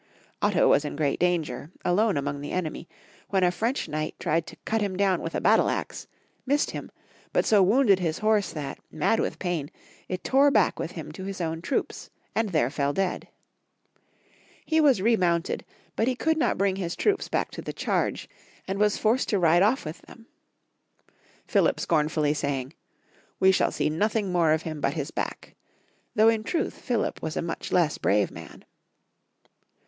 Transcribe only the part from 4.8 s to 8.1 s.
him down with a battle axe, missed him, but so wounded